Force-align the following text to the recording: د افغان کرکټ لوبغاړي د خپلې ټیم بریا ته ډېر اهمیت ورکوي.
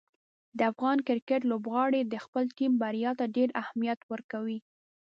د 0.57 0.59
افغان 0.71 0.97
کرکټ 1.07 1.41
لوبغاړي 1.51 2.01
د 2.05 2.15
خپلې 2.23 2.51
ټیم 2.57 2.71
بریا 2.81 3.11
ته 3.19 3.25
ډېر 3.35 3.49
اهمیت 3.61 3.99
ورکوي. 4.11 4.59